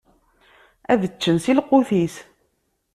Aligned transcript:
Ad 0.91 1.01
ččen 1.13 1.37
si 1.43 1.53
lqut-is. 1.59 2.15